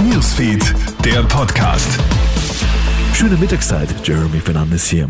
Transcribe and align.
Newsfeed, 0.00 0.74
der 1.04 1.22
Podcast. 1.24 1.98
Schöne 3.14 3.36
Mittagszeit, 3.36 3.88
Jeremy 4.06 4.40
Fernandes 4.40 4.88
hier. 4.88 5.08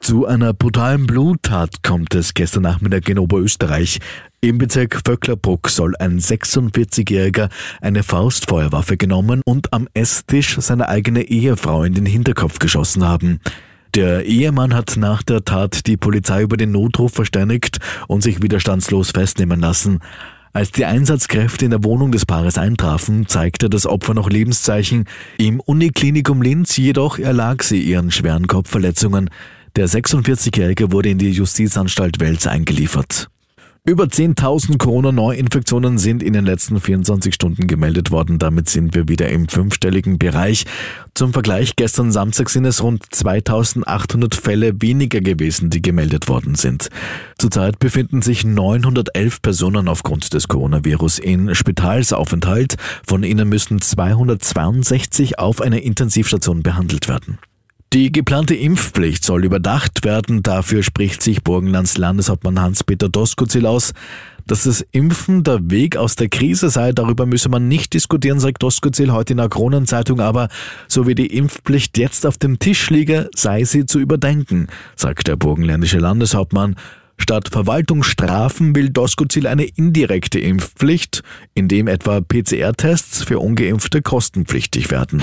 Zu 0.00 0.26
einer 0.26 0.52
brutalen 0.52 1.06
Bluttat 1.06 1.82
kommt 1.82 2.14
es 2.14 2.34
gestern 2.34 2.62
Nachmittag 2.62 3.08
in 3.08 3.18
Oberösterreich. 3.18 3.98
Im 4.40 4.58
Bezirk 4.58 5.00
Vöcklerbruck 5.04 5.68
soll 5.68 5.94
ein 5.98 6.20
46-Jähriger 6.20 7.48
eine 7.80 8.02
Faustfeuerwaffe 8.02 8.96
genommen 8.96 9.42
und 9.44 9.72
am 9.72 9.88
Esstisch 9.94 10.56
seine 10.60 10.88
eigene 10.88 11.22
Ehefrau 11.22 11.84
in 11.84 11.94
den 11.94 12.06
Hinterkopf 12.06 12.58
geschossen 12.58 13.04
haben. 13.04 13.40
Der 13.94 14.26
Ehemann 14.26 14.74
hat 14.74 14.96
nach 14.96 15.22
der 15.22 15.44
Tat 15.44 15.86
die 15.86 15.96
Polizei 15.96 16.42
über 16.42 16.56
den 16.56 16.72
Notruf 16.72 17.14
verständigt 17.14 17.78
und 18.08 18.22
sich 18.22 18.42
widerstandslos 18.42 19.10
festnehmen 19.10 19.60
lassen. 19.60 20.00
Als 20.56 20.72
die 20.72 20.86
Einsatzkräfte 20.86 21.66
in 21.66 21.70
der 21.70 21.84
Wohnung 21.84 22.12
des 22.12 22.24
Paares 22.24 22.56
eintrafen, 22.56 23.26
zeigte 23.26 23.68
das 23.68 23.84
Opfer 23.84 24.14
noch 24.14 24.30
Lebenszeichen. 24.30 25.04
Im 25.36 25.60
Uniklinikum 25.60 26.40
Linz 26.40 26.78
jedoch 26.78 27.18
erlag 27.18 27.62
sie 27.62 27.82
ihren 27.82 28.10
schweren 28.10 28.46
Kopfverletzungen. 28.46 29.28
Der 29.76 29.86
46-Jährige 29.86 30.92
wurde 30.92 31.10
in 31.10 31.18
die 31.18 31.30
Justizanstalt 31.30 32.20
Wels 32.20 32.46
eingeliefert. 32.46 33.28
Über 33.88 34.06
10.000 34.06 34.78
Corona-Neuinfektionen 34.78 35.96
sind 35.96 36.20
in 36.20 36.32
den 36.32 36.44
letzten 36.44 36.80
24 36.80 37.32
Stunden 37.32 37.68
gemeldet 37.68 38.10
worden. 38.10 38.40
Damit 38.40 38.68
sind 38.68 38.96
wir 38.96 39.06
wieder 39.06 39.28
im 39.28 39.46
fünfstelligen 39.48 40.18
Bereich. 40.18 40.66
Zum 41.14 41.32
Vergleich, 41.32 41.76
gestern 41.76 42.10
Samstag 42.10 42.50
sind 42.50 42.64
es 42.64 42.82
rund 42.82 43.04
2.800 43.06 44.40
Fälle 44.40 44.82
weniger 44.82 45.20
gewesen, 45.20 45.70
die 45.70 45.82
gemeldet 45.82 46.26
worden 46.26 46.56
sind. 46.56 46.88
Zurzeit 47.38 47.78
befinden 47.78 48.22
sich 48.22 48.44
911 48.44 49.40
Personen 49.40 49.86
aufgrund 49.86 50.34
des 50.34 50.48
Coronavirus 50.48 51.20
in 51.20 51.54
Spitalsaufenthalt. 51.54 52.74
Von 53.06 53.22
ihnen 53.22 53.48
müssen 53.48 53.80
262 53.80 55.38
auf 55.38 55.60
einer 55.60 55.80
Intensivstation 55.80 56.64
behandelt 56.64 57.06
werden. 57.06 57.38
Die 57.92 58.10
geplante 58.10 58.54
Impfpflicht 58.54 59.24
soll 59.24 59.44
überdacht 59.44 60.04
werden. 60.04 60.42
Dafür 60.42 60.82
spricht 60.82 61.22
sich 61.22 61.42
Burgenlands 61.44 61.96
Landeshauptmann 61.98 62.60
Hans-Peter 62.60 63.08
Doskozil 63.08 63.64
aus. 63.64 63.92
Dass 64.46 64.64
das 64.64 64.84
Impfen 64.92 65.44
der 65.44 65.70
Weg 65.70 65.96
aus 65.96 66.14
der 66.14 66.28
Krise 66.28 66.68
sei, 66.70 66.92
darüber 66.92 67.26
müsse 67.26 67.48
man 67.48 67.68
nicht 67.68 67.94
diskutieren, 67.94 68.38
sagt 68.38 68.62
Doskozil 68.62 69.12
heute 69.12 69.32
in 69.32 69.38
der 69.38 69.48
Kronenzeitung, 69.48 70.20
aber 70.20 70.48
so 70.86 71.06
wie 71.06 71.16
die 71.16 71.26
Impfpflicht 71.26 71.98
jetzt 71.98 72.26
auf 72.26 72.38
dem 72.38 72.60
Tisch 72.60 72.90
liege, 72.90 73.28
sei 73.34 73.64
sie 73.64 73.86
zu 73.86 73.98
überdenken, 73.98 74.68
sagt 74.94 75.26
der 75.26 75.36
burgenländische 75.36 75.98
Landeshauptmann. 75.98 76.76
Statt 77.18 77.48
Verwaltungsstrafen 77.48 78.76
will 78.76 78.90
Doskozil 78.90 79.46
eine 79.46 79.64
indirekte 79.64 80.38
Impfpflicht, 80.38 81.22
indem 81.54 81.88
etwa 81.88 82.20
PCR-Tests 82.20 83.24
für 83.24 83.40
ungeimpfte 83.40 84.02
kostenpflichtig 84.02 84.90
werden. 84.90 85.22